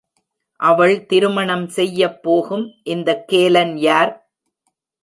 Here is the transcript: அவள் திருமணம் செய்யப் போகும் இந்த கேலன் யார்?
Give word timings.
அவள் 0.59 1.05
திருமணம் 1.05 1.67
செய்யப் 1.67 2.19
போகும் 2.23 2.65
இந்த 2.83 3.09
கேலன் 3.25 3.77
யார்? 3.77 4.13